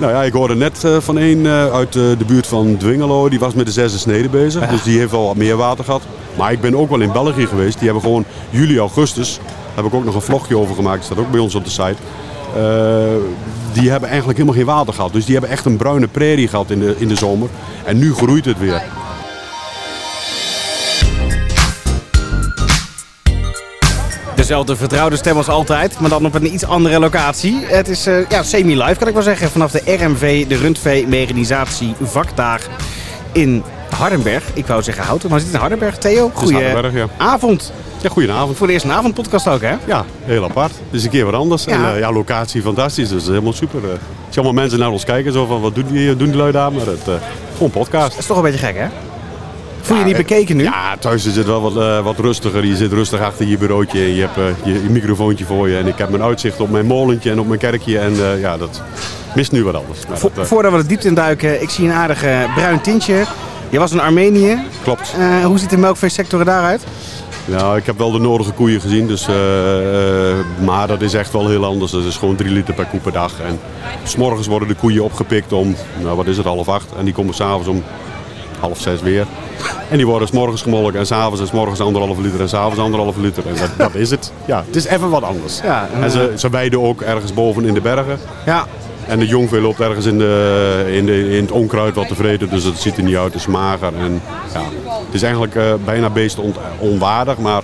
[0.00, 3.28] Nou ja, ik hoorde net eh, van een eh, uit eh, de buurt van Dwingelo.
[3.28, 4.68] Die was met de zesde snede bezig.
[4.68, 6.02] Dus die heeft wel wat meer water gehad.
[6.36, 7.74] Maar ik ben ook wel in België geweest.
[7.74, 9.38] Die hebben gewoon juli, augustus.
[9.44, 10.96] Daar heb ik ook nog een vlogje over gemaakt.
[10.96, 11.96] Dat staat ook bij ons op de site.
[13.72, 15.12] Die hebben eigenlijk helemaal geen water gehad.
[15.12, 17.48] Dus die hebben echt een bruine prairie gehad in de, in de zomer.
[17.84, 18.82] En nu groeit het weer.
[24.50, 27.64] Dezelfde vertrouwde stem als altijd, maar dan op een iets andere locatie.
[27.66, 31.94] Het is eh, ja, semi-live, kan ik wel zeggen, vanaf de RMV, de Rundvee Mechanisatie
[32.00, 32.68] Vakdaag
[33.32, 33.62] in
[33.98, 34.44] Hardenberg.
[34.54, 35.98] Ik wou zeggen Houten, maar zit in Hardenberg.
[35.98, 37.06] Theo, goeie Hardenberg, ja.
[37.16, 37.72] avond.
[38.00, 38.56] Ja, goedenavond.
[38.56, 39.74] Voor de eerste avondpodcast ook, hè?
[39.84, 40.70] Ja, heel apart.
[40.70, 41.64] Het is een keer wat anders.
[41.64, 41.72] Ja.
[41.72, 43.08] En eh, ja, locatie fantastisch.
[43.08, 43.84] Dus helemaal super.
[43.84, 46.36] Eh, als je allemaal mensen naar ons kijken, zo van wat doen die, doen die
[46.36, 46.72] lui daar?
[46.72, 47.14] Maar het, eh,
[47.54, 48.10] gewoon podcast.
[48.10, 48.86] Dat is toch een beetje gek, hè?
[49.82, 50.62] Voel je niet eh, bekeken nu?
[50.62, 52.64] Ja, thuis is het wel wat, eh, wat rustiger.
[52.64, 54.44] Je zit rustig achter je bureautje en je hebt eh,
[54.74, 55.76] je, je microfoontje voor je.
[55.76, 57.98] En ik heb mijn uitzicht op mijn molentje en op mijn kerkje.
[57.98, 58.82] En ja, dat
[59.34, 59.98] mist nu wat anders.
[60.08, 63.24] Maar Vo- dat, Voordat we de diepte induiken, ik zie een aardig eh, bruin tintje.
[63.68, 64.58] Je was in Armenië.
[64.82, 65.14] klopt.
[65.44, 66.84] Hoe ziet de melkveesector daaruit?
[67.44, 69.06] Nou, ik heb wel de nodige koeien gezien.
[69.06, 69.26] Dus,
[70.64, 71.92] maar dat is echt wel heel anders.
[71.92, 73.32] Dat is gewoon 3 liter per koe per dag.
[73.46, 73.60] En
[74.04, 76.86] s'morgens worden de koeien opgepikt om, nou wat is het, half acht.
[76.98, 77.82] En die komen s'avonds om
[78.60, 79.26] half zes weer.
[79.90, 83.42] En die worden s'morgens gemolken en s'avonds en s'morgens anderhalve liter en s'avonds anderhalve liter.
[83.46, 84.32] En dat, dat is het.
[84.44, 85.60] Ja, het is even wat anders.
[85.62, 88.18] Ja, en, En ze, ze weiden ook ergens boven in de bergen.
[88.46, 88.64] Ja,
[89.06, 92.48] En de jongvee loopt ergens in, de, in, de, in het onkruid wat te vreten.
[92.50, 93.92] Dus het ziet er niet uit, het is mager.
[93.98, 94.22] En,
[94.54, 94.60] ja,
[95.06, 97.38] het is eigenlijk eh, bijna beesten ont- onwaardig.
[97.38, 97.62] Maar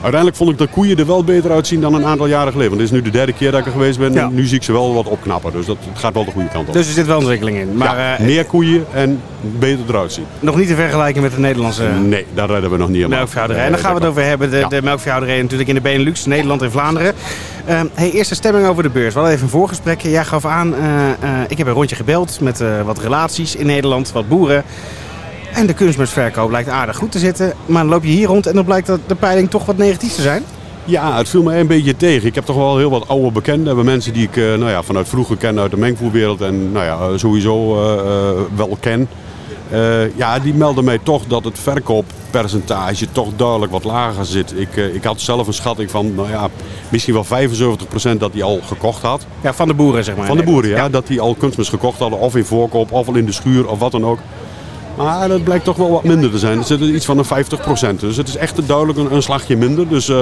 [0.00, 2.68] uiteindelijk vond ik de koeien er wel beter uitzien dan een aantal jaren geleden.
[2.76, 4.12] Want dit is nu de derde keer dat ik er geweest ben.
[4.12, 4.28] Ja.
[4.28, 5.52] Nu zie ik ze wel wat opknappen.
[5.52, 6.74] Dus dat het gaat wel de goede kant op.
[6.74, 7.76] dus er zit wel ontwikkeling in.
[7.76, 10.24] Maar ja, eh, meer koeien en beter eruit zien.
[10.40, 13.18] nog niet te vergelijken met de Nederlandse Nee, daar redden we nog niet helemaal.
[13.18, 13.64] melkveehouderij.
[13.64, 14.50] En daar gaan we het dat over hebben.
[14.50, 14.68] De, Ja.
[14.68, 17.12] de melkveehouderij natuurlijk in de Benelux, Nederland en Vlaanderen.
[17.66, 19.08] Ehm hey, eerste stemming over de beurs.
[19.14, 20.10] We hadden even een voorgesprekje.
[20.10, 21.16] Jij gaf aan, eh, eh,
[21.48, 24.64] ik heb een rondje gebeld met wat relaties in Nederland, wat boeren.
[25.54, 27.52] En de kunstmestverkoop blijkt aardig goed te zitten.
[27.66, 30.12] Maar dan loop je hier rond en dan blijkt dat de peiling toch wat negatief
[30.12, 30.44] te zijn.
[30.84, 32.28] Ja, het viel me een beetje tegen.
[32.28, 33.76] Ik heb toch wel heel wat oude bekenden.
[33.76, 36.84] We mensen die ik eh, nou ja, vanuit vroeger ken uit de mengvoerwereld en nou
[36.84, 39.08] ja, eh, sowieso eh, wel ken.
[40.16, 44.52] Ja, die melden mij toch dat het verkooppercentage toch duidelijk wat lager zit.
[44.56, 46.48] Ik, ik had zelf een schatting van nou ja,
[46.88, 49.26] misschien wel 75% dat die al gekocht had.
[49.40, 50.26] Ja, van de boeren zeg maar.
[50.26, 50.88] Van de boeren, ja.
[50.88, 53.78] Dat die al kunstmest gekocht hadden, of in voorkoop, of al in de schuur, of
[53.78, 54.18] wat dan ook.
[55.02, 56.58] Maar dat blijkt toch wel wat minder te zijn.
[56.58, 57.44] Er zit iets van een
[57.96, 58.00] 50%.
[58.00, 59.88] Dus het is echt duidelijk een, een slagje minder.
[59.88, 60.20] Dus eh,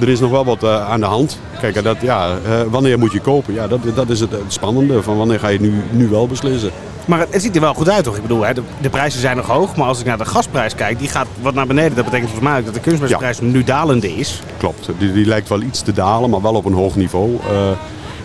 [0.00, 1.38] er is nog wel wat eh, aan de hand.
[1.60, 3.54] Kijk, dat, ja, eh, wanneer moet je kopen?
[3.54, 5.02] Ja, dat, dat is het, het spannende.
[5.02, 6.70] Van wanneer ga je nu, nu wel beslissen?
[7.04, 8.16] Maar het, het ziet er wel goed uit toch?
[8.16, 9.76] Ik bedoel, hè, de, de prijzen zijn nog hoog.
[9.76, 11.94] Maar als ik naar de gasprijs kijk, die gaat wat naar beneden.
[11.94, 14.42] Dat betekent volgens mij ook dat de kunstmestprijs nu dalende is.
[14.56, 14.88] Klopt.
[14.98, 17.38] Die, die lijkt wel iets te dalen, maar wel op een hoog niveau.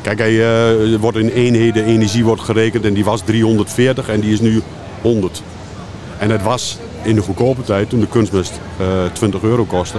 [0.01, 4.39] Kijk, hij, wordt in eenheden energie wordt gerekend en die was 340 en die is
[4.39, 4.61] nu
[5.01, 5.41] 100.
[6.23, 9.97] En het was in de goedkope tijd, toen de kunstmest eh 20 euro kostte,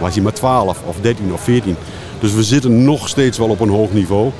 [0.00, 1.76] was hij maar 12 of 13 of 14.
[2.20, 4.30] Dus we zitten nog steeds wel op een hoog niveau.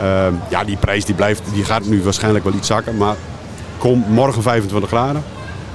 [0.00, 3.16] Eh, ja, die prijs die blijft, die gaat nu waarschijnlijk wel iets zakken, maar
[3.78, 5.22] kom morgen 25 graden.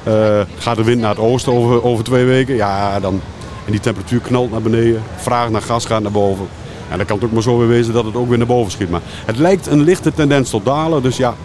[0.04, 3.22] Eh, gaat de wind naar het oosten over, over twee weken, ja, dan,
[3.66, 5.04] en die temperatuur knalt naar beneden.
[5.16, 6.48] Vraag naar gas gaat naar boven.
[6.90, 8.72] En dan kan het ook maar zo weer wezen dat het ook weer naar boven
[8.72, 8.90] schiet.
[8.90, 11.02] Maar het lijkt een lichte tendens tot dalen.
[11.02, 11.36] Dus ja,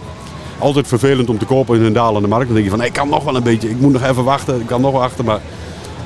[0.59, 2.45] altijd vervelend om te kopen in een dalende markt.
[2.45, 4.59] Dan denk je van, ik kan nog wel een beetje, ik moet nog even wachten,
[4.59, 5.25] ik kan nog wachten.
[5.25, 5.39] Maar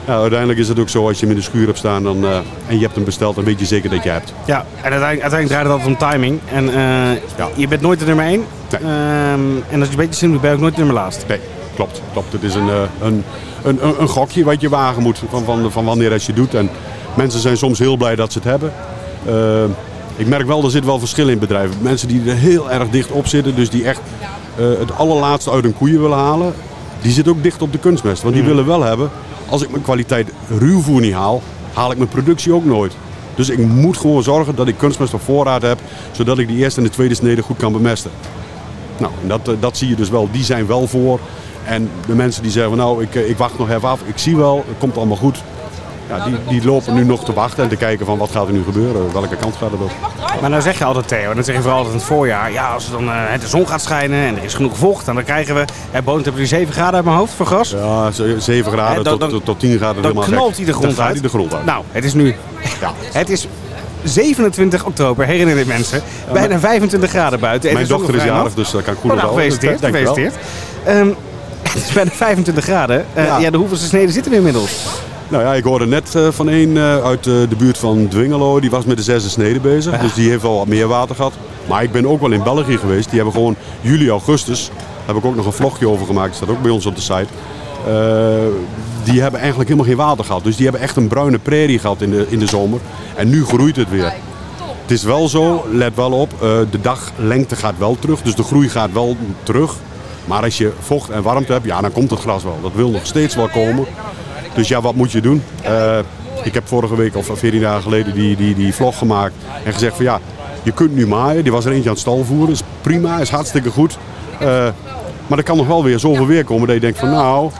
[0.05, 2.35] uiteindelijk is het ook zo, als je hem in de schuur hebt staan dan, eh,
[2.67, 4.33] en je hebt hem besteld, dan weet je zeker dat je hebt.
[4.45, 6.39] Ja, en uiteindelijk, uiteindelijk draait het altijd om timing.
[6.53, 7.49] En eh, Ja.
[7.55, 8.43] je bent nooit de nummer 1.
[8.71, 8.81] Nee.
[9.69, 11.25] en als je een beetje slim doet, ben je ook nooit de nummer laatst.
[11.27, 11.39] Nee,
[11.75, 12.01] klopt.
[12.11, 12.31] klopt.
[12.33, 13.23] Het is een, eh, een,
[13.63, 16.53] een, een, een gokje wat je wagen moet van, van, van wanneer als je doet.
[16.53, 16.69] En
[17.13, 18.73] mensen zijn soms heel blij dat ze het hebben.
[19.25, 19.63] Eh,
[20.15, 21.75] ik merk wel, er zit wel verschil in bedrijven.
[21.81, 23.99] Mensen die er heel erg dicht op zitten, dus die echt
[24.55, 26.53] het allerlaatste uit hun koeien willen halen,
[27.01, 28.21] die zitten ook dicht op de kunstmest.
[28.21, 29.09] Want die willen wel hebben,
[29.49, 31.41] als ik mijn kwaliteit ruwvoer niet haal,
[31.73, 32.93] haal ik mijn productie ook nooit.
[33.35, 35.79] Dus ik moet gewoon zorgen dat ik kunstmest op voorraad heb,
[36.11, 38.11] zodat ik die eerste en de tweede snede goed kan bemesten.
[38.97, 40.29] Nou, dat, eh, dat zie je dus wel.
[40.31, 41.19] Die zijn wel voor.
[41.63, 44.01] En de mensen die zeggen, nou, ik, eh, ik wacht nog even af.
[44.05, 45.43] Ik zie wel, het komt allemaal goed.
[46.17, 48.53] Ja, die, die lopen nu nog te wachten en te kijken van wat gaat er
[48.53, 49.13] nu gebeuren.
[49.13, 49.91] Welke kant gaat het op.
[50.41, 52.51] Maar nou zeg je altijd Theo, dan zeg je vooral altijd in het voorjaar.
[52.51, 55.55] Ja, als dan eh, de zon gaat schijnen en er is genoeg vocht, dan krijgen
[55.55, 55.65] we...
[55.91, 57.69] Hebben nu 7 graden uit mijn hoofd voor gras.
[57.69, 60.01] Ja, ze- 7 graden dan- tot, dan- tot, tot 10 graden.
[60.01, 61.13] Dan helemaal knalt hij de grond Dan uit.
[61.13, 61.65] hij de grond uit.
[61.65, 62.35] Nou, het is nu...
[62.81, 62.91] Ja.
[63.19, 63.47] Het is
[64.03, 66.01] 27 oktober, herinner dit mensen.
[66.33, 67.69] Bijna 25 graden buiten.
[67.69, 69.51] en Mijn dochter is jarig, dus dat kan ik Oh, goed nou, onthouden.
[69.51, 70.35] gefeliciteerd, gefeliciteerd.
[70.83, 71.07] Ehm,
[71.73, 73.05] het is bijna 25 graden.
[73.13, 73.37] Eh, ja.
[73.37, 73.49] Ja.
[73.49, 74.85] de hoeveelste sneden zitten we inmiddels?
[75.31, 78.59] Nou ja, ik hoorde net eh, van een eh, uit eh, de buurt van Dwingelo.
[78.59, 79.99] Die was met de zesde snede bezig.
[79.99, 81.33] Dus die heeft wel wat meer water gehad.
[81.67, 83.05] Maar ik ben ook wel in België geweest.
[83.05, 84.69] Die hebben gewoon juli, augustus.
[84.75, 86.27] Daar heb ik ook nog een vlogje over gemaakt.
[86.27, 87.27] Dat staat ook bij ons op de site.
[89.03, 90.43] Die hebben eigenlijk helemaal geen water gehad.
[90.43, 92.79] Dus die hebben echt een bruine prairie gehad in de, in de zomer.
[93.15, 94.13] En nu groeit het weer.
[94.81, 96.29] Het is wel zo, let wel op,
[96.71, 98.21] de daglengte gaat wel terug.
[98.21, 99.75] Dus de groei gaat wel terug.
[100.25, 102.59] Maar als je vocht en warmte hebt, ja, dan komt het gras wel.
[102.61, 103.85] Dat wil nog steeds wel komen.
[104.53, 105.43] Dus ja, wat moet je doen?
[105.63, 105.97] Eh,
[106.43, 109.33] ik heb vorige week of 14 dagen geleden die, die, die vlog gemaakt.
[109.63, 110.19] En gezegd van ja,
[110.63, 111.43] je kunt nu maaien.
[111.43, 112.53] Die was er eentje aan het stal voeren.
[112.53, 113.97] Is prima, is hartstikke goed.
[114.39, 114.47] Eh,
[115.27, 117.51] maar er kan nog wel weer zoveel weer komen dat je denkt van nou,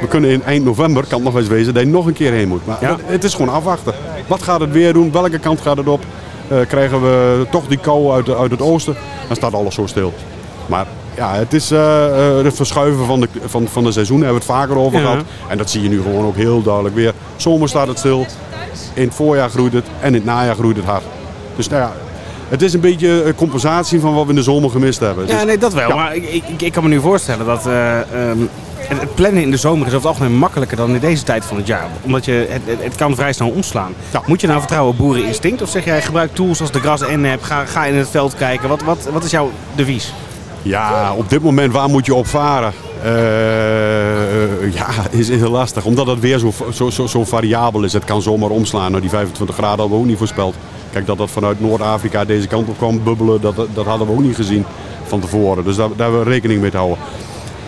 [0.00, 2.32] we kunnen in eind november, kan het nog eens wezen, dat je nog een keer
[2.32, 2.66] heen moet.
[2.66, 2.96] Maar Ja.
[3.04, 3.94] het- is gewoon afwachten.
[4.26, 5.12] Wat gaat het weer doen?
[5.12, 6.04] Welke kant gaat het op?
[6.48, 8.96] Eh, krijgen we toch die kou uit, uit het oosten?
[9.26, 10.12] Dan staat alles zo stil.
[10.70, 10.86] Maar
[11.16, 14.20] ja, het is eh, eh, het verschuiven van de, van, van de seizoen.
[14.20, 15.22] Daar hebben we het vaker over gehad.
[15.48, 17.12] En dat zie je nu gewoon ook heel duidelijk weer.
[17.36, 18.26] Zomer staat het stil.
[18.94, 19.86] In het voorjaar groeit het.
[20.00, 21.02] En in het najaar groeit het hard.
[21.56, 21.92] Dus nou ja,
[22.48, 25.26] het is een beetje een compensatie van wat we in de zomer gemist hebben.
[25.26, 25.88] Ja, Dus- nee, dat wel.
[25.88, 25.94] Ja.
[25.94, 28.38] Maar ik, ik, ik kan me nu voorstellen dat eh, ehm,
[28.76, 31.44] het, het plannen in de zomer is over het algemeen makkelijker dan in deze tijd
[31.44, 31.86] van het jaar.
[32.02, 33.92] Omdat je, het, het, het kan vrij snel omslaan.
[34.10, 34.22] Ja.
[34.26, 35.62] Moet je nou vertrouwen op boereninstinct?
[35.62, 38.34] Of zeg jij gebruik tools als de gras en heb, ga, ga in het veld
[38.34, 38.68] kijken.
[38.68, 40.12] Wat, wat, wat is jouw devies?
[40.62, 42.72] Ja, op dit moment waar moet je op varen?
[43.02, 45.84] Eh, ja, is, is heel lastig.
[45.84, 47.92] Omdat het weer zo, zo, zo, zo variabel is.
[47.92, 48.88] Het kan zomaar omslaan.
[48.90, 50.54] Nou, die 25 graden hadden we ook niet voorspeld.
[50.92, 54.20] Kijk, dat dat vanuit Noord-Afrika deze kant op kwam bubbelen, dat, dat hadden we ook
[54.22, 54.64] niet gezien
[55.06, 55.64] van tevoren.
[55.64, 56.98] Dus daar, daar hebben we rekening mee te houden.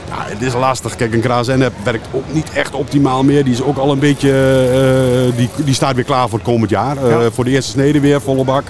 [0.09, 0.97] Ja, het is lastig.
[0.97, 3.45] Kijk, een KSN werkt ook niet echt optimaal meer.
[3.45, 6.71] Die is ook al een beetje, eh, die, die staat weer klaar voor het komend
[6.71, 6.97] jaar.
[6.97, 7.31] Eh, Ja.
[7.31, 8.65] Voor de eerste snede weer, volle bak.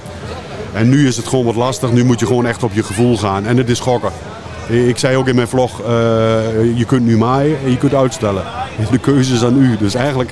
[0.73, 1.93] En nu is het gewoon wat lastig.
[1.93, 3.47] Nu moet je gewoon echt op je gevoel gaan.
[3.47, 4.11] En het is gokken.
[4.69, 5.87] Ik zei ook in mijn vlog, eh,
[6.75, 8.43] je kunt nu maaien en je kunt uitstellen.
[8.91, 9.77] De keuze is aan u.
[9.77, 10.31] Dus eigenlijk,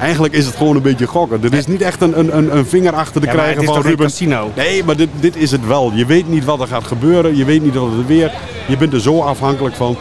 [0.00, 1.42] eigenlijk is het gewoon een beetje gokken.
[1.44, 3.74] Er is niet echt een, een, een- een vinger achter te Ja, krijgen het is
[3.74, 4.06] van Ruben.
[4.06, 4.50] casino?
[4.56, 5.92] Nee, maar dit, dit is het wel.
[5.94, 7.36] Je weet niet wat er gaat gebeuren.
[7.36, 8.32] Je weet niet wat het weer.
[8.68, 9.96] Je bent er zo afhankelijk van.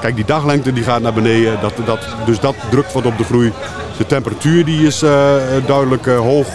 [0.00, 1.58] Kijk, die daglengte die gaat naar beneden.
[1.60, 3.52] Dat, dat, dus dat drukt wat op de groei.
[3.98, 5.10] De temperatuur die is eh,
[5.66, 6.46] duidelijk eh, hoog.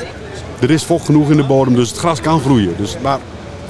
[0.62, 2.74] Er is vocht genoeg in de bodem, dus het gras kan groeien.
[2.78, 3.20] Dus, maar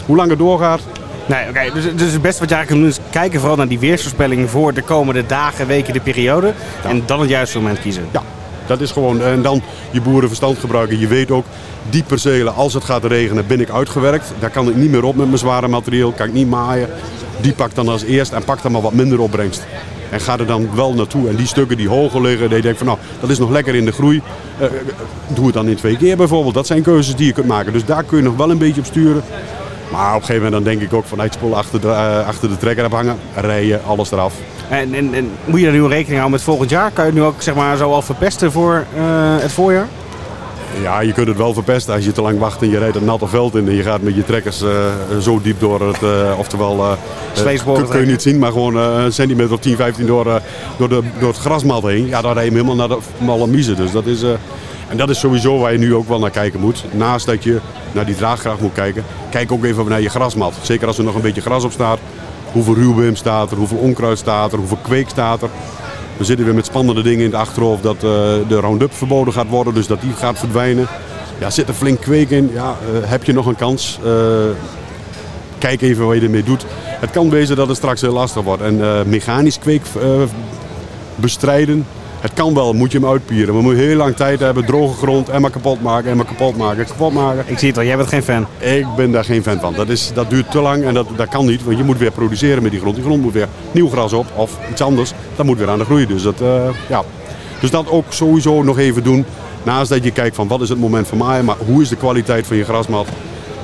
[0.06, 0.82] hoe lang het doorgaat,
[1.30, 1.74] Nee, oké.
[1.74, 4.50] Dus, dus het beste wat je eigenlijk kan doen is kijken vooral naar die weersvoorspelling
[4.50, 6.54] voor de komende dagen, weken, de periode.
[6.84, 8.08] En dan het juiste moment kiezen.
[8.12, 8.24] ja,
[8.68, 9.22] dat is gewoon.
[9.22, 11.00] En dan je boerenverstand gebruiken.
[11.00, 11.46] Je weet ook,
[11.90, 14.34] die percelen, als het gaat regenen, ben ik uitgewerkt.
[14.40, 16.12] Daar kan ik niet meer op met mijn zware materieel.
[16.12, 16.90] Kan ik niet maaien.
[17.42, 19.66] Die pakt dan als eerst en pakt dan maar wat minder opbrengst.
[20.10, 21.30] En ga er dan wel naartoe.
[21.30, 23.86] En die stukken die hoger liggen, die denk van nou, dat is nog lekker in
[23.86, 24.22] de groei.
[24.58, 24.72] Eh, eh,
[25.28, 26.54] doe het dan in twee keer bijvoorbeeld.
[26.54, 27.74] Dat zijn keuzes die je kunt maken.
[27.74, 29.24] Dus daar kun je nog wel een beetje op sturen.
[29.92, 32.50] Maar op een gegeven moment dan denk ik ook van uitspoel achter de, eh, achter
[32.50, 33.18] de trekker hangen.
[33.36, 34.34] Rijden, alles eraf.
[34.70, 36.92] En, en, en moet je daar nu rekening houden met volgend jaar?
[36.92, 38.86] Kan je het nu ook zeg maar, zo al verpesten voor
[39.40, 39.88] het voorjaar?
[40.82, 43.06] Ja, je kunt het wel verpesten als je te lang wacht en je rijdt een
[43.06, 44.70] natte veld in en je gaat met je trekkers eh,
[45.22, 46.98] zo diep door het, eh, oftewel,
[47.34, 50.42] Vleesboren kun, kun je niet zien, maar gewoon een centimeter of 10, 15 door,
[50.78, 52.08] door, de, door het grasmat heen.
[52.08, 53.76] Ja, dan rij je hem helemaal naar de malle miezen.
[53.76, 54.24] Dus dat is,
[54.90, 56.84] en dat is sowieso waar je nu ook wel naar kijken moet.
[56.92, 57.60] Naast dat je
[57.92, 60.54] naar die draagkracht moet kijken, kijk ook even naar je grasmat.
[60.62, 62.00] Zeker als er nog een beetje gras op staat.
[62.52, 65.50] Hoeveel ruwbeem staat er, hoeveel onkruid staat er, hoeveel kweek staat er.
[66.20, 68.02] We zitten weer met spannende dingen in het achterhoofd dat eh,
[68.48, 70.88] de Roundup verboden gaat worden, dus dat die gaat verdwijnen.
[71.40, 72.50] Ja, zit er flink kweek in?
[72.54, 74.00] Ja, eh, heb je nog een kans?
[74.04, 74.12] Eh,
[75.58, 76.66] kijk even wat je ermee doet.
[76.76, 78.62] Het kan wezen dat het straks heel lastig wordt.
[78.62, 79.82] En mechanisch kweek
[81.16, 81.86] bestrijden,
[82.22, 83.54] het kan wel, moet je hem uitpieren.
[83.54, 86.26] Maar moet je heel lang tijd hebben, droge grond, en maar kapot maken, en maar
[86.26, 87.44] kapot maken, kapot maken.
[87.48, 88.46] Ik zie het al, jij bent geen fan.
[88.58, 89.74] Ik ben daar geen fan van.
[89.74, 91.64] Dat, is, dat duurt te lang en dat, dat kan niet.
[91.64, 92.96] Want je moet weer produceren met die grond.
[92.96, 95.12] Die grond moet weer nieuw gras op of iets anders.
[95.36, 96.06] Dat moet weer aan de groei.
[96.06, 97.04] Dus dat, eh, ja.
[97.60, 99.26] dus dat ook sowieso nog even doen.
[99.64, 101.46] Naast dat je kijkt van wat is het moment van maaien.
[101.46, 103.08] Maar hoe is de kwaliteit van je grasmat.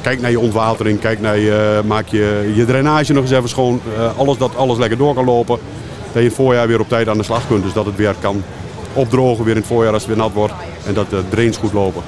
[0.02, 1.00] Kijk naar je ontwatering.
[1.00, 3.82] Kijk naar je, maak je, je drainage nog eens even schoon.
[3.98, 5.60] Eh, alles dat alles lekker door kan lopen.
[6.16, 7.64] Dat je in het voorjaar weer op tijd aan de slag kunt.
[7.64, 8.44] Dus dat het weer kan
[8.94, 10.54] opdrogen weer in het voorjaar als het weer nat wordt.
[10.86, 12.02] En dat de drains goed lopen.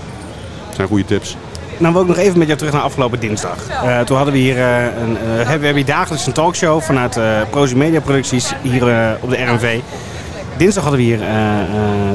[0.66, 1.38] Dat zijn goede tips.
[1.78, 3.68] Nou wil ik nog even met jou terug naar afgelopen dinsdag.
[3.70, 7.18] Eh, toen hadden we hier eh, een, hebben we hebben hier dagelijks een talkshow vanuit
[7.18, 9.80] eh Prozi Media Producties hier op de RNV.
[10.58, 11.20] Dinsdag hadden we hier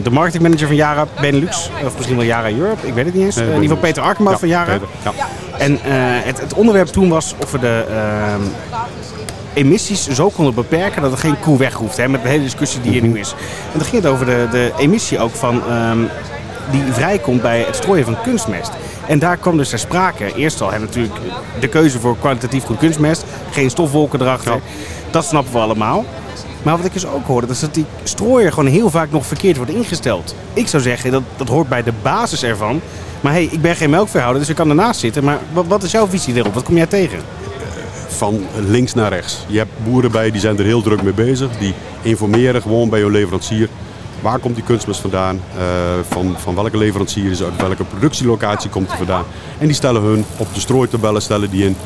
[0.03, 3.37] de marketingmanager van Yara Benelux, of misschien wel Yara Europe, ik weet het niet eens.
[3.37, 3.77] In ieder geval.
[3.77, 4.49] Peter Arkema Ja, van.
[4.49, 5.13] Peter, ja.
[5.59, 5.79] En
[6.25, 8.43] het, het onderwerp toen was of we de ehm,
[9.55, 11.97] emissies zo konden beperken dat er geen koe weg hoeft.
[11.97, 13.35] Hè, met de hele discussie die er nu is.
[13.73, 15.99] En dan ging het over de, de emissie ook van, ehm,
[16.71, 18.71] die vrijkomt bij het strooien van kunstmest.
[19.07, 20.35] En daar kwam dus ter sprake.
[20.35, 21.15] Eerst al hè, natuurlijk
[21.61, 23.25] de keuze voor kwalitatief goed kunstmest.
[23.51, 24.53] Geen stofwolken erachter.
[24.53, 24.61] Ja.
[25.11, 26.05] Dat snappen we allemaal.
[26.63, 29.57] Maar wat ik dus ook hoorde, is dat die strooier gewoon heel vaak nog verkeerd
[29.57, 30.35] wordt ingesteld.
[30.53, 32.81] Ik zou zeggen, dat, dat hoort bij de basis ervan.
[33.21, 35.25] Maar hey, ik ben geen melkveehouder, dus ik kan ernaast zitten.
[35.25, 36.55] Maar wat, wat is jouw visie erop?
[36.55, 37.19] Wat kom jij tegen?
[38.17, 39.39] Van links naar rechts.
[39.47, 41.51] Je hebt boeren bij, die zijn er heel druk mee bezig.
[41.59, 43.69] Die informeren gewoon bij hun leverancier.
[44.21, 45.41] Waar komt die kunstmest vandaan?
[45.57, 45.63] Uh,
[46.09, 49.25] van, van welke leverancier is uit welke productielocatie komt die vandaan?
[49.59, 51.77] En die stellen hun op de strooitabellen stellen die in.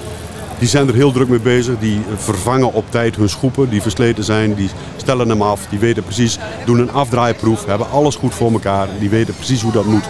[0.58, 1.78] Die zijn er heel druk mee bezig.
[1.78, 4.54] Die vervangen op tijd hun schoepen die versleten zijn.
[4.54, 5.66] Die stellen hem af.
[5.70, 7.66] Die weten precies, doen een afdraaiproef.
[7.66, 8.88] Hebben alles goed voor elkaar.
[8.98, 10.04] Die weten precies hoe dat moet.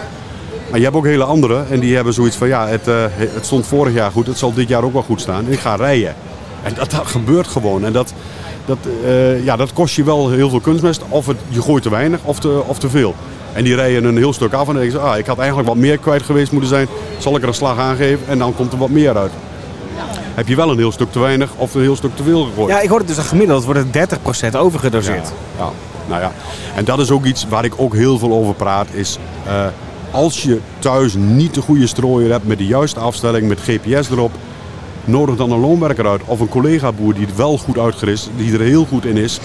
[0.70, 3.44] Maar je hebt ook hele andere en die hebben zoiets van ja, het, uh, het
[3.46, 5.46] stond vorig jaar goed, het zal dit jaar ook wel goed staan.
[5.46, 6.14] En ik ga rijden.
[6.62, 7.84] En dat, dat gebeurt gewoon.
[7.84, 8.12] En dat,
[8.64, 11.02] dat, uh, ja, dat kost je wel heel veel kunstmest.
[11.08, 13.14] Of het, je gooit te weinig of te, of te veel.
[13.52, 15.68] En die rijden een heel stuk af en dan denken ze, ah, ik had eigenlijk
[15.68, 16.88] wat meer kwijt geweest moeten zijn.
[17.18, 19.32] Zal ik er een slag aan geven en dan komt er wat meer uit.
[20.34, 22.68] Heb je wel een heel stuk te weinig of een heel stuk te veel gegooid.
[22.68, 24.18] Ja, ik hoorde dus dat gemiddeld wordt het
[24.52, 25.32] 30% overgedoseerd.
[25.58, 25.70] Ja, ja,
[26.06, 26.32] nou ja.
[26.74, 28.86] En dat is ook iets waar ik ook heel veel over praat.
[28.92, 29.66] Is, uh,
[30.16, 34.30] als je thuis niet de goede strooier hebt met de juiste afstelling, met GPS erop,
[35.04, 38.60] nodig dan een loonwerker uit of een collega-boer die het wel goed uitgerust, die er
[38.60, 39.40] heel goed in is.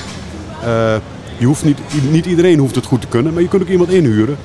[0.63, 0.95] Uh,
[1.37, 1.79] je hoeft niet,
[2.11, 4.37] niet iedereen hoeft het goed te kunnen, maar je kunt ook iemand inhuren.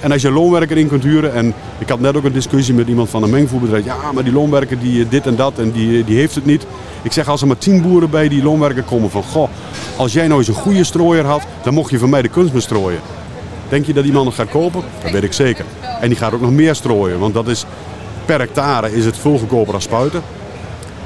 [0.00, 2.74] En als je een loonwerker in kunt huren, en ik had net ook een discussie
[2.74, 3.84] met iemand van een mengvoerbedrijf.
[3.84, 6.66] Ja, maar die loonwerker die dit en dat en die, die heeft het niet.
[7.02, 9.48] Ik zeg als er maar tien boeren bij die loonwerker komen van goh,
[9.96, 12.52] als jij nou eens een goede strooier had, dan mocht je van mij de kunst
[12.52, 13.00] bestrooien.
[13.72, 14.82] Denk je dat die man nog gaat kopen?
[15.02, 15.64] Dat weet ik zeker.
[16.00, 17.64] En die gaat ook nog meer strooien, want dat is
[18.24, 20.22] per hectare is het veel goedkoper dan spuiten.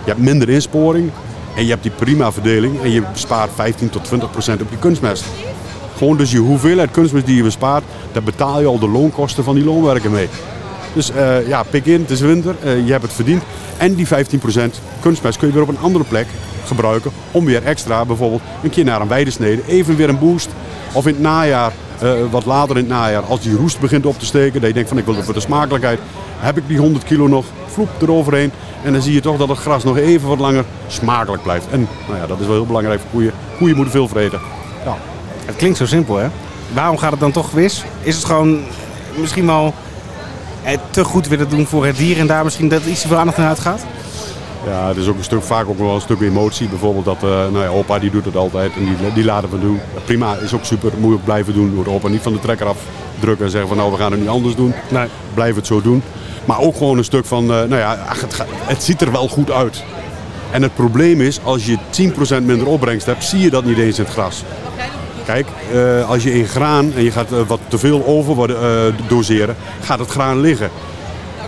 [0.04, 1.10] Je hebt minder insporing
[1.56, 4.78] en je hebt die prima verdeling en je bespaart 15 tot 20 procent op je
[4.78, 5.24] kunstmest.
[5.96, 9.54] Gewoon dus je hoeveelheid kunstmest die je bespaart, daar betaal je al de loonkosten van
[9.54, 10.28] die loonwerken mee.
[10.92, 13.42] Dus uh, ja, pik in, het is winter, uh, je hebt het verdiend.
[13.76, 14.10] En die 15%
[15.00, 16.26] kunstmest kun je weer op een andere plek
[16.64, 20.48] gebruiken om weer extra bijvoorbeeld een keer naar een weidesnede, even weer een boost.
[20.96, 21.72] Of in het najaar,
[22.02, 24.74] uh, wat later in het najaar, als die roest begint op te steken, dat je
[24.74, 25.98] denkt van ik wil voor de smakelijkheid,
[26.38, 28.52] heb ik die 100 kilo nog, vloep eroverheen.
[28.82, 31.66] En dan zie je toch dat het gras nog even wat langer smakelijk blijft.
[31.70, 33.32] En nou ja, dat is wel heel belangrijk voor koeien.
[33.58, 34.40] Koeien moeten veel vreten.
[34.84, 34.96] Ja.
[35.44, 36.28] Het klinkt zo simpel, hè?
[36.72, 37.84] Waarom gaat het dan toch mis?
[38.02, 38.60] Is het gewoon
[39.16, 39.74] misschien wel
[40.90, 43.38] te goed willen doen voor het dier en daar misschien dat iets te veel aandacht
[43.38, 43.84] naar uitgaat?
[44.66, 46.68] Ja, het is ook een stuk, vaak ook wel een stuk emotie.
[46.68, 49.60] Bijvoorbeeld dat, uh, nou ja, opa die doet het altijd en die, die laten we
[49.60, 49.80] doen.
[50.04, 51.74] Prima, is ook super, moet je ook blijven doen.
[51.74, 52.78] Door opa niet van de trekker af
[53.20, 54.74] drukken en zeggen van nou we gaan het niet anders doen.
[54.88, 55.06] Nee.
[55.34, 56.02] Blijf het zo doen.
[56.44, 59.28] Maar ook gewoon een stuk van, uh, nou ja, ach, het, het ziet er wel
[59.28, 59.84] goed uit.
[60.50, 61.78] En het probleem is, als je
[62.40, 64.42] 10% minder opbrengst hebt, zie je dat niet eens in het gras.
[65.24, 68.94] Kijk, uh, als je in graan en je gaat uh, wat te veel over uh,
[69.08, 70.70] doseren, gaat het graan liggen.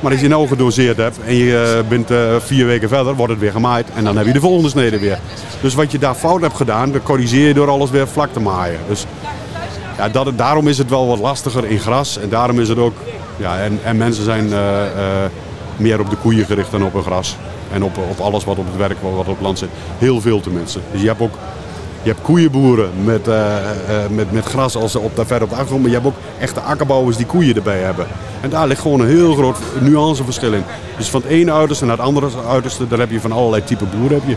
[0.01, 3.53] Maar als je nou gedoseerd hebt en je bent vier weken verder, wordt het weer
[3.53, 3.87] gemaaid.
[3.95, 5.19] En dan heb je de volgende snede weer.
[5.61, 8.41] Dus wat je daar fout hebt gedaan, dat corrigeer je door alles weer vlak te
[8.41, 8.79] maaien.
[8.89, 9.07] Dus
[9.97, 12.19] ja, dat, daarom is het wel wat lastiger in gras.
[12.19, 12.95] En daarom is het ook...
[13.37, 14.49] Ja, en, en mensen zijn
[15.77, 17.37] meer op de koeien gericht dan op een gras.
[17.73, 19.69] En op, op alles wat op het werk, wat op het land zit.
[19.99, 20.79] Heel veel tenminste.
[20.93, 21.35] Dus je hebt ook
[22.03, 25.55] je hebt koeienboeren met, uh, uh, met, met gras als op, daar verder op de
[25.55, 25.83] achtergrond.
[25.83, 28.07] Maar je hebt ook echte akkerbouwers die koeien erbij hebben.
[28.41, 30.65] En daar ligt gewoon een heel groot nuanceverschil in.
[30.97, 33.85] Dus van het ene uiterste naar het andere uiterste, daar heb je van allerlei type
[33.85, 34.19] boeren.
[34.19, 34.37] Heb je.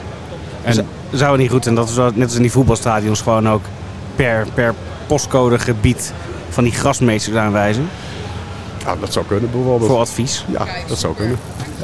[0.63, 3.61] En, Zou het niet goed zijn dat we net als in die voetbalstadions gewoon ook
[4.15, 4.73] per, per
[5.07, 6.13] postcode gebied
[6.49, 7.89] van die grasmeesters aanwijzen?
[8.85, 9.91] Ja, dat zou kunnen bijvoorbeeld.
[9.91, 10.45] Voor advies?
[10.51, 11.37] Ja, dat zou kunnen.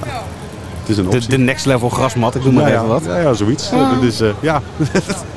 [0.06, 0.24] Ja.
[0.80, 3.04] Het is een de, de next level grasmat, ik noem maar ja, even wat.
[3.06, 3.70] Ja, ja zoiets.
[3.70, 3.94] Ja.
[3.94, 4.62] Dat is, uh, ja.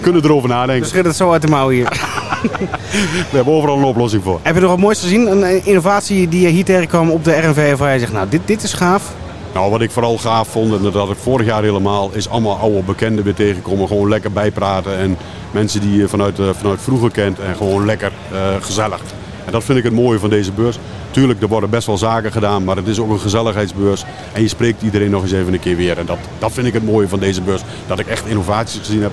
[0.00, 0.82] kunnen erover nadenken.
[0.82, 1.88] We schudden het zo uit de mouw hier.
[3.30, 4.40] We hebben overal een oplossing voor.
[4.42, 5.26] Heb je nog wat moois gezien?
[5.26, 8.62] Een innovatie die je hier tegenkwam op de RNV waar je zegt, nou dit, dit
[8.62, 9.12] is gaaf.
[9.54, 12.58] Nou, wat ik vooral gaaf vond, en dat had ik vorig jaar helemaal, is allemaal
[12.58, 13.88] oude bekenden weer tegenkomen.
[13.88, 15.16] Gewoon lekker bijpraten en
[15.50, 19.00] mensen die je vanuit, uh, vanuit vroeger kent en gewoon lekker uh, gezellig.
[19.44, 20.78] En dat vind ik het mooie van deze beurs.
[21.10, 24.04] Tuurlijk, er worden best wel zaken gedaan, maar het is ook een gezelligheidsbeurs.
[24.32, 25.98] En je spreekt iedereen nog eens even een keer weer.
[25.98, 27.62] En dat, dat vind ik het mooie van deze beurs.
[27.86, 29.12] Dat ik echt innovaties gezien heb.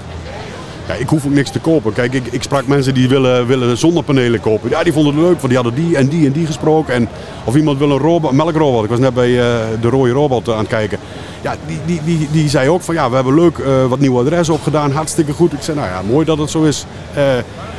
[0.88, 1.94] Ja, ik hoef ook niks te kopen.
[1.94, 4.70] Kijk, ik, ik sprak mensen die willen, willen zonnepanelen kopen.
[4.70, 6.94] Ja, die vonden het leuk, want die hadden die en die en die gesproken.
[6.94, 7.08] En
[7.44, 8.84] of iemand wil een robot, melkrobot.
[8.84, 10.98] Ik was net bij uh, de rode robot aan het kijken.
[11.42, 14.20] Ja, die, die, die, die zei ook van ja, we hebben leuk uh, wat nieuwe
[14.20, 14.92] adressen opgedaan.
[14.92, 15.54] Hartstikke goed.
[15.54, 16.86] Ik zei nou ja, mooi dat het zo is.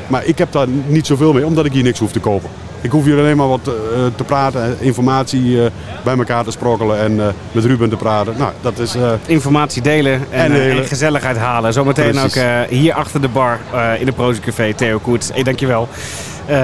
[0.07, 2.51] Maar ik heb daar niet zoveel mee, omdat ik hier niks hoef te kopen.
[2.81, 3.75] Ik hoef hier alleen maar wat uh,
[4.17, 5.67] te praten, informatie uh,
[6.05, 8.35] bij elkaar te sprokkelen en uh, met Ruben te praten.
[8.39, 10.83] Nou, dat is, informatie delen en, en, delen.
[10.83, 11.73] en, gezelligheid halen.
[11.73, 12.43] Zometeen Precies.
[12.43, 13.59] ook hier achter de bar
[13.99, 15.31] in de Prozi Café, Theo Koets.
[15.33, 15.89] Hey, dankjewel.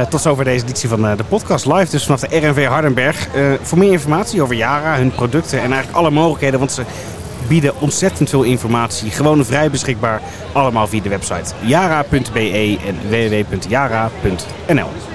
[0.09, 3.29] tot zover deze editie van de podcast live, dus vanaf de RNV Hardenberg.
[3.63, 6.83] voor meer informatie over Yara, hun producten en eigenlijk alle mogelijkheden, want ze
[7.49, 9.11] bieden ontzettend veel informatie.
[9.11, 10.21] Gewoon vrij beschikbaar.
[10.53, 15.12] Allemaal via de website jara.be en www.jara.nl.